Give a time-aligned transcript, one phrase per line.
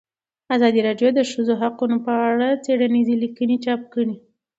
[0.55, 4.15] ازادي راډیو د د ښځو حقونه په اړه څېړنیزې لیکنې چاپ کړي.